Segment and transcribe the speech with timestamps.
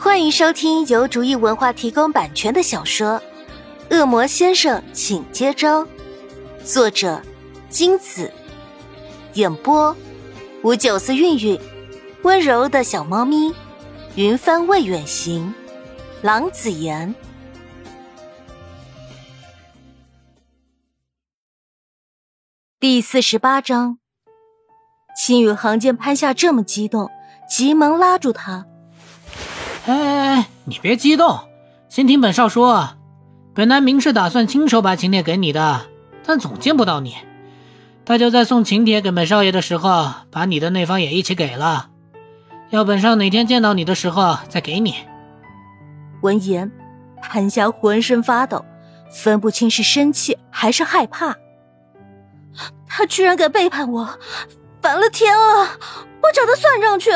[0.00, 3.20] 欢迎收听由竹意文化提供版权的小说
[3.96, 5.84] 《恶魔先生，请接招》，
[6.64, 7.20] 作者
[7.68, 8.32] 金子，
[9.34, 9.94] 演播
[10.62, 11.60] 五九四韵韵，
[12.22, 13.52] 温柔的小猫咪，
[14.14, 15.52] 云帆未远行，
[16.22, 17.12] 郎子言。
[22.78, 23.98] 第四十八章，
[25.20, 27.10] 秦宇航见潘夏这么激动，
[27.50, 28.64] 急忙拉住他。
[29.88, 31.48] 哎哎哎，你别激动，
[31.88, 32.90] 先听本少说。
[33.54, 35.86] 本来明是打算亲手把请帖给你的，
[36.26, 37.16] 但总见不到你，
[38.04, 41.88] 他就在送请帖给本少爷的时候，把你的那方也一起给了，
[42.68, 44.94] 要本少哪天见到你的时候再给你。
[46.20, 46.70] 闻言，
[47.22, 48.62] 潘霞浑身发抖，
[49.10, 51.34] 分不清是生气还是害怕。
[52.86, 54.18] 他居然敢背叛我，
[54.82, 55.62] 反了天了！
[56.20, 57.10] 我找他算账去！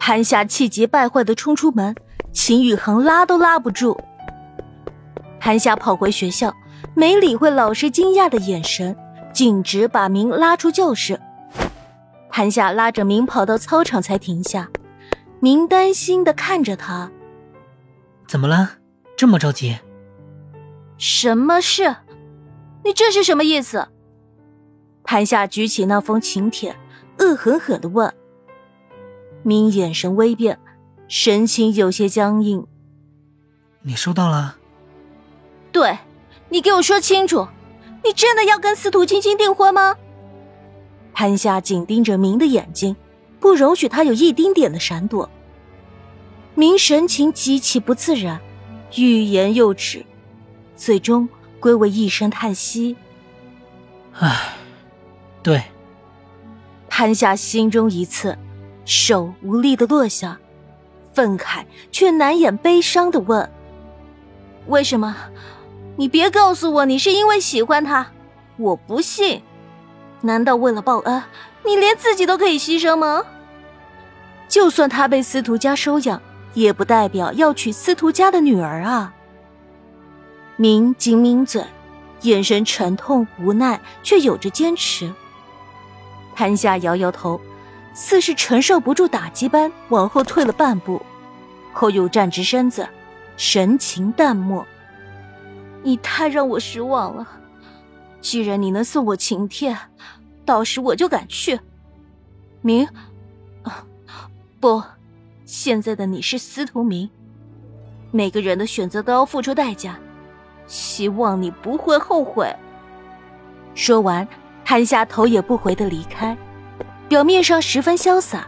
[0.00, 1.94] 潘夏气急败坏的冲出门，
[2.32, 3.96] 秦宇恒拉都拉不住。
[5.38, 6.52] 潘夏跑回学校，
[6.96, 8.96] 没理会老师惊讶的眼神，
[9.32, 11.20] 径直把明拉出教室。
[12.30, 14.70] 潘夏拉着明跑到操场才停下，
[15.38, 17.12] 明担心的看着他
[18.26, 18.70] ：“怎么了？
[19.16, 19.78] 这么着急
[20.96, 21.96] ？”“什么事？
[22.84, 23.88] 你这是什么意思？”
[25.04, 26.74] 潘夏举起那封请帖，
[27.18, 28.12] 恶狠狠的问。
[29.42, 30.58] 明眼神微变，
[31.08, 32.66] 神情有些僵硬。
[33.82, 34.56] 你收到了？
[35.72, 35.98] 对，
[36.48, 37.48] 你给我说清楚，
[38.04, 39.96] 你真的要跟司徒青青订婚吗？
[41.12, 42.94] 潘夏紧盯着明的眼睛，
[43.38, 45.28] 不容许他有一丁点的闪躲。
[46.54, 48.40] 明神情极其不自然，
[48.96, 50.04] 欲言又止，
[50.76, 52.96] 最终归为一声叹息。
[54.18, 54.54] 唉，
[55.42, 55.62] 对。
[56.88, 58.36] 潘夏心中一刺。
[58.90, 60.36] 手无力的落下，
[61.12, 63.48] 愤慨却难掩悲伤的问
[64.66, 65.16] ：“为什么？
[65.94, 68.08] 你别告诉我你是因为喜欢他，
[68.56, 69.42] 我不信。
[70.22, 71.22] 难道为了报恩，
[71.64, 73.22] 你连自己都可以牺牲吗？
[74.48, 76.20] 就算他被司徒家收养，
[76.54, 79.14] 也不代表要娶司徒家的女儿啊！”
[80.58, 81.64] 明紧抿嘴，
[82.22, 85.14] 眼神沉痛无奈，却有着坚持。
[86.34, 87.40] 潘夏摇摇头。
[87.92, 91.00] 似是承受不住打击般往后退了半步，
[91.72, 92.88] 后又站直身子，
[93.36, 94.66] 神情淡漠。
[95.82, 97.26] 你太让我失望了。
[98.20, 99.76] 既然你能送我晴天，
[100.44, 101.58] 到时我就敢去。
[102.60, 102.86] 明，
[103.62, 103.84] 啊
[104.60, 104.82] 不，
[105.46, 107.08] 现在的你是司徒明。
[108.10, 109.98] 每个人的选择都要付出代价，
[110.66, 112.54] 希望你不会后悔。
[113.74, 114.26] 说完，
[114.64, 116.36] 摊下头也不回的离开。
[117.10, 118.46] 表面上十分潇洒，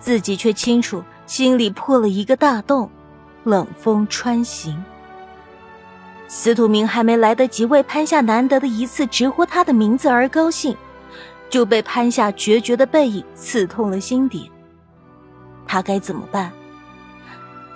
[0.00, 2.90] 自己却清楚心里破了一个大洞，
[3.44, 4.82] 冷风穿行。
[6.26, 10.76] 司徒明还没来得及为潘夏难得的一次直呼他的名字而高兴，
[11.48, 14.50] 就被潘夏决绝的背影刺痛了心底。
[15.64, 16.50] 他该怎么办？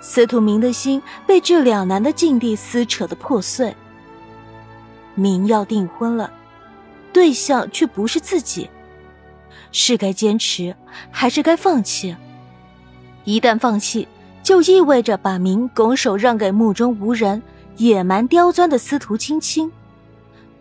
[0.01, 3.73] 司徒明的心被这两难的境地撕扯的破碎。
[5.15, 6.29] 明要订婚了，
[7.13, 8.69] 对象却不是自己。
[9.71, 10.75] 是该坚持，
[11.11, 12.15] 还是该放弃？
[13.23, 14.07] 一旦放弃，
[14.41, 17.41] 就意味着把明拱手让给目中无人、
[17.75, 19.71] 野蛮刁钻的司徒青青。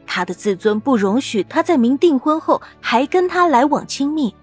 [0.06, 4.34] 他的自尊不容许他在明订婚后还跟他来往亲密，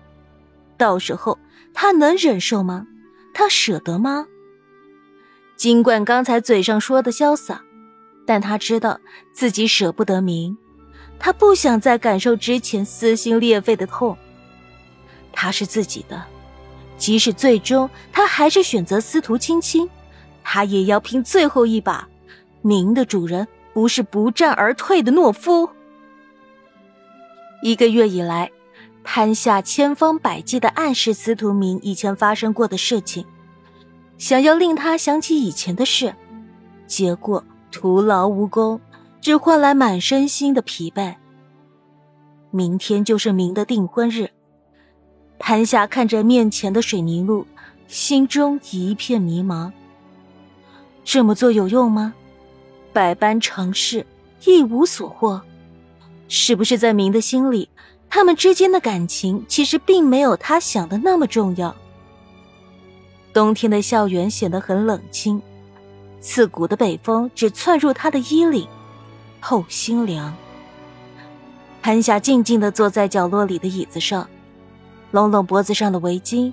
[0.77, 1.37] 到时候
[1.73, 2.85] 他能忍受吗？
[3.33, 4.27] 他舍得吗？
[5.55, 7.61] 尽管刚才嘴上说的潇洒，
[8.25, 8.99] 但他知道
[9.33, 10.57] 自己舍不得明，
[11.17, 14.17] 他不想再感受之前撕心裂肺的痛。
[15.33, 16.23] 他是自己的，
[16.97, 19.89] 即使最终他还是选择司徒青青，
[20.43, 22.07] 他也要拼最后一把。
[22.61, 25.69] 明的主人不是不战而退的懦夫。
[27.61, 28.49] 一个月以来，
[29.03, 33.25] 潘夏千方百计的暗示司徒明以前发生过的事情，
[34.17, 36.15] 想要令他想起以前的事，
[36.87, 38.79] 结果徒劳无功，
[39.19, 41.15] 只换来满身心的疲惫。
[42.51, 44.29] 明天就是明的订婚日。
[45.45, 47.45] 潘夏看着面前的水泥路，
[47.89, 49.69] 心中一片迷茫。
[51.03, 52.13] 这么做有用吗？
[52.93, 54.05] 百般尝试，
[54.45, 55.41] 一无所获。
[56.29, 57.67] 是不是在明的心里，
[58.09, 61.75] 他们之间的感情其实并没有他想的那么重要？
[63.33, 65.41] 冬天的校园显得很冷清，
[66.21, 68.65] 刺骨的北风只窜入他的衣领，
[69.41, 70.33] 透心凉。
[71.81, 74.25] 潘夏静静的坐在角落里的椅子上。
[75.13, 76.51] 拢拢脖子上的围巾，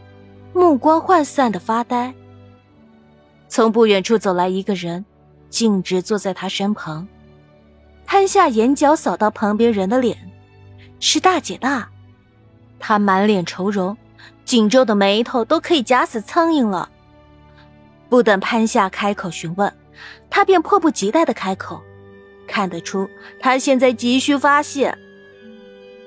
[0.53, 2.13] 目光涣散的发呆。
[3.49, 5.03] 从不远处走来一个人，
[5.49, 7.09] 径直坐在他身旁。
[8.05, 10.15] 潘夏眼角扫到旁边人的脸，
[10.99, 11.89] 是大姐大。
[12.79, 13.97] 她满脸愁容，
[14.45, 16.91] 紧皱的眉头都可以夹死苍蝇了。
[18.11, 19.73] 不等潘夏开口询问，
[20.29, 21.81] 他便迫不及待的开口。
[22.47, 23.09] 看得出，
[23.41, 24.95] 他现在急需发泄。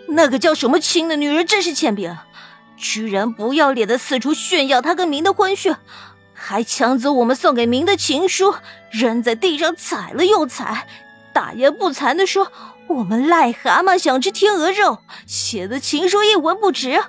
[0.09, 2.17] 那个叫什么青的女人真是欠扁，
[2.77, 5.75] 居然不要脸的四处炫耀她跟明的婚讯，
[6.33, 8.53] 还抢走我们送给明的情书，
[8.91, 10.87] 扔在地上踩了又踩。
[11.33, 12.51] 大言不惭的说
[12.87, 17.01] 我们癞蛤蟆想吃天鹅肉，写的情书一文不值。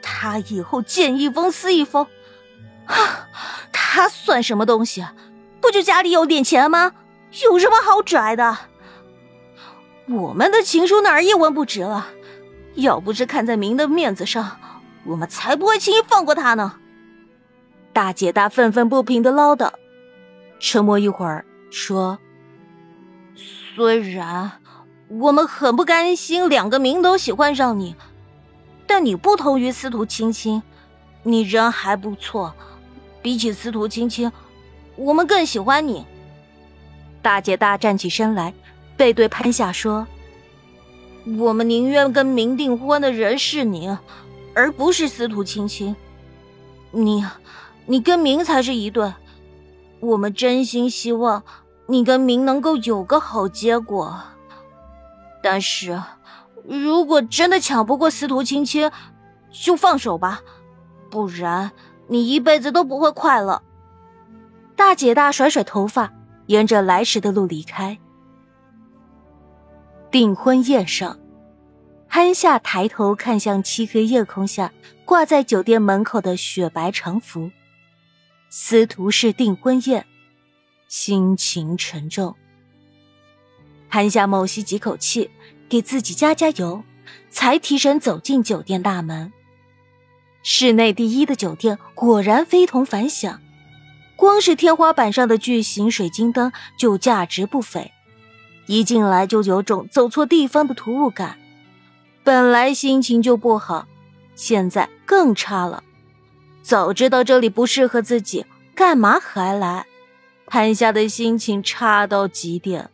[0.00, 2.06] 他以后见一封撕一封。
[2.86, 3.28] 啊，
[3.72, 5.04] 他算什么东西？
[5.60, 6.92] 不就家里有点钱吗？
[7.42, 8.56] 有什么好拽的？
[10.08, 12.08] 我们的情书哪儿一文不值了？
[12.74, 14.58] 要不是看在明的面子上，
[15.04, 16.74] 我们才不会轻易放过他呢。
[17.92, 19.72] 大姐大愤愤不平的唠叨，
[20.60, 22.18] 沉默一会儿，说
[23.74, 24.52] ：“虽然
[25.08, 27.96] 我们很不甘心两个明都喜欢上你，
[28.86, 30.62] 但你不同于司徒青青，
[31.22, 32.54] 你人还不错。
[33.20, 34.30] 比起司徒青青，
[34.94, 36.06] 我们更喜欢你。”
[37.20, 38.54] 大姐大站起身来，
[38.96, 40.06] 背对潘夏说
[41.36, 43.96] ：“我们宁愿跟明订婚的人是你，
[44.54, 45.94] 而不是司徒青青。
[46.90, 47.24] 你，
[47.86, 49.12] 你跟明才是一对。
[50.00, 51.42] 我们真心希望
[51.86, 54.18] 你跟明能够有个好结果。
[55.42, 56.02] 但是，
[56.64, 58.90] 如果真的抢不过司徒青青，
[59.50, 60.40] 就放手吧，
[61.10, 61.70] 不然
[62.06, 63.62] 你一辈子都不会快乐。”
[64.74, 66.12] 大姐大甩甩头发。
[66.48, 67.98] 沿着来时的路离开。
[70.10, 71.18] 订婚宴上，
[72.08, 74.72] 潘夏抬头看向漆黑夜空下
[75.04, 77.50] 挂在酒店门口的雪白长服，
[78.48, 80.06] 司徒氏订婚宴，
[80.88, 82.34] 心情沉重。
[83.90, 85.30] 潘夏猛吸几口气，
[85.68, 86.82] 给自己加加油，
[87.28, 89.30] 才提神走进酒店大门。
[90.42, 93.42] 市内第一的酒店果然非同凡响。
[94.16, 97.92] 光是天花板上的巨型水晶灯就价值不菲，
[98.68, 101.36] 一进来就有种走错地方的突兀感。
[102.22, 103.88] 本来心情就不好，
[104.36, 105.82] 现在更差了。
[106.62, 108.44] 早知道这里不适合自己，
[108.74, 109.86] 干嘛还来？
[110.46, 112.90] 潘夏的心情差到极点。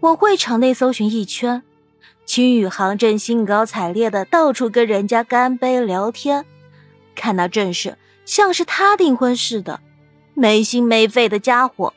[0.00, 1.62] 我会场内搜寻一圈，
[2.24, 6.44] 秦宇航正兴高采烈的到处跟人家干杯聊天，
[7.14, 7.96] 看那阵势。
[8.24, 9.80] 像是他订婚似的，
[10.34, 11.94] 没心没肺的家伙。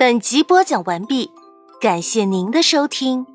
[0.00, 1.30] 本集播讲完毕，
[1.78, 3.26] 感谢您的收听。